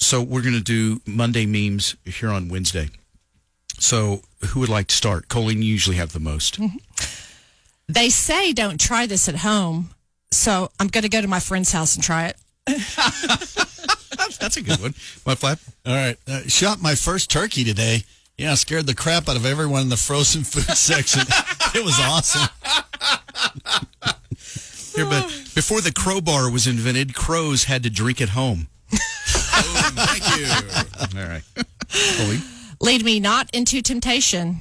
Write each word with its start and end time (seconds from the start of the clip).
So 0.00 0.22
we're 0.22 0.42
going 0.42 0.54
to 0.54 0.60
do 0.60 1.00
Monday 1.06 1.46
memes 1.46 1.94
here 2.04 2.30
on 2.30 2.48
Wednesday. 2.48 2.88
So 3.78 4.22
who 4.48 4.60
would 4.60 4.68
like 4.68 4.88
to 4.88 4.96
start? 4.96 5.28
Colleen, 5.28 5.62
you 5.62 5.70
usually 5.70 5.96
have 5.96 6.12
the 6.12 6.20
most. 6.20 6.58
They 7.86 8.08
say 8.08 8.52
don't 8.52 8.80
try 8.80 9.06
this 9.06 9.28
at 9.28 9.36
home, 9.36 9.90
so 10.32 10.70
I'm 10.80 10.88
going 10.88 11.02
to 11.02 11.08
go 11.08 11.20
to 11.20 11.28
my 11.28 11.40
friend's 11.40 11.70
house 11.72 11.94
and 11.94 12.02
try 12.02 12.26
it. 12.26 12.36
That's 14.40 14.56
a 14.56 14.62
good 14.62 14.80
one. 14.80 14.94
My 15.26 15.34
flap. 15.34 15.58
All 15.84 15.94
right. 15.94 16.16
Uh, 16.26 16.40
shot 16.46 16.80
my 16.80 16.94
first 16.94 17.30
turkey 17.30 17.62
today. 17.62 18.04
Yeah, 18.38 18.54
scared 18.54 18.86
the 18.86 18.94
crap 18.94 19.28
out 19.28 19.36
of 19.36 19.44
everyone 19.44 19.82
in 19.82 19.88
the 19.90 19.96
frozen 19.98 20.44
food 20.44 20.62
section. 20.76 21.22
it 21.74 21.84
was 21.84 21.98
awesome. 22.00 22.48
Here, 24.96 25.04
but 25.04 25.28
before 25.54 25.80
the 25.82 25.92
crowbar 25.92 26.50
was 26.50 26.66
invented, 26.66 27.14
crows 27.14 27.64
had 27.64 27.82
to 27.82 27.90
drink 27.90 28.20
at 28.20 28.30
home. 28.30 28.68
Oh, 29.60 29.90
thank 29.94 31.14
you. 31.14 31.20
All 31.20 31.28
right. 31.28 31.42
Colleen. 32.16 32.42
Lead 32.80 33.04
me 33.04 33.20
not 33.20 33.50
into 33.54 33.82
temptation. 33.82 34.60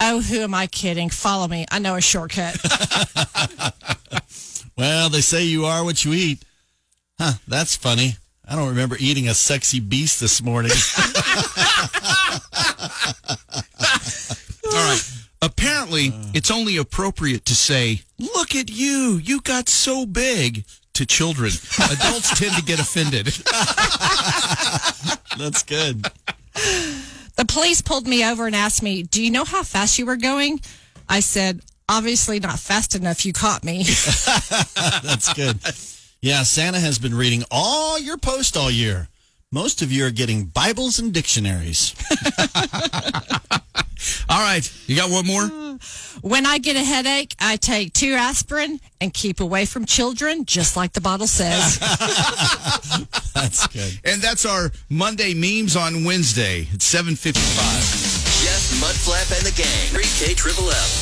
Oh, 0.00 0.20
who 0.20 0.40
am 0.40 0.54
I 0.54 0.66
kidding? 0.66 1.08
Follow 1.08 1.48
me. 1.48 1.66
I 1.70 1.78
know 1.78 1.94
a 1.94 2.00
shortcut. 2.00 2.58
Well, 4.76 5.08
they 5.08 5.20
say 5.20 5.44
you 5.44 5.66
are 5.66 5.84
what 5.84 6.04
you 6.04 6.12
eat. 6.14 6.44
Huh, 7.18 7.34
that's 7.46 7.76
funny. 7.76 8.16
I 8.46 8.56
don't 8.56 8.68
remember 8.70 8.96
eating 8.98 9.28
a 9.28 9.34
sexy 9.34 9.80
beast 9.80 10.20
this 10.20 10.42
morning. 10.42 10.72
All 14.66 14.72
right. 14.72 15.00
Apparently, 15.40 16.12
it's 16.34 16.50
only 16.50 16.76
appropriate 16.76 17.44
to 17.44 17.54
say, 17.54 18.00
"Look 18.18 18.54
at 18.56 18.70
you! 18.70 19.20
You 19.22 19.40
got 19.42 19.68
so 19.68 20.06
big." 20.06 20.64
To 20.94 21.04
children, 21.06 21.50
adults 21.90 22.38
tend 22.38 22.54
to 22.54 22.62
get 22.62 22.78
offended. 22.78 23.26
that's 25.36 25.64
good. 25.64 26.06
the 27.36 27.44
police 27.48 27.82
pulled 27.82 28.06
me 28.06 28.24
over 28.24 28.46
and 28.46 28.54
asked 28.54 28.80
me, 28.82 29.02
Do 29.02 29.20
you 29.22 29.30
know 29.32 29.44
how 29.44 29.64
fast 29.64 29.98
you 29.98 30.06
were 30.06 30.16
going? 30.16 30.60
I 31.08 31.18
said, 31.20 31.60
Obviously 31.88 32.40
not 32.40 32.58
fast 32.58 32.94
enough. 32.94 33.26
You 33.26 33.32
caught 33.32 33.64
me. 33.64 33.78
That's 33.84 35.32
good. 35.34 35.58
Yeah, 36.22 36.42
Santa 36.42 36.80
has 36.80 36.98
been 36.98 37.14
reading 37.14 37.44
all 37.50 37.98
your 37.98 38.16
posts 38.16 38.56
all 38.56 38.70
year. 38.70 39.08
Most 39.52 39.82
of 39.82 39.92
you 39.92 40.06
are 40.06 40.10
getting 40.10 40.46
Bibles 40.46 40.98
and 40.98 41.12
dictionaries. 41.12 41.94
All 44.28 44.40
right, 44.40 44.70
you 44.86 44.96
got 44.96 45.10
one 45.10 45.26
more. 45.26 45.42
When 46.22 46.46
I 46.46 46.58
get 46.58 46.76
a 46.76 46.84
headache, 46.84 47.34
I 47.40 47.56
take 47.56 47.92
two 47.92 48.14
aspirin 48.14 48.80
and 49.00 49.12
keep 49.12 49.40
away 49.40 49.66
from 49.66 49.84
children, 49.84 50.44
just 50.44 50.76
like 50.76 50.92
the 50.92 51.00
bottle 51.00 51.26
says. 51.26 51.78
That's 53.34 53.66
good. 53.68 53.98
And 54.04 54.22
that's 54.22 54.46
our 54.46 54.70
Monday 54.88 55.34
memes 55.34 55.76
on 55.76 56.04
Wednesday 56.04 56.68
at 56.72 56.82
seven 56.82 57.16
fifty-five. 57.16 58.14
Jeff 58.44 58.80
Mudflap 58.80 59.36
and 59.36 59.46
the 59.46 59.54
gang. 59.56 59.88
3K 59.90 60.36
Triple 60.36 60.70
F. 60.70 61.00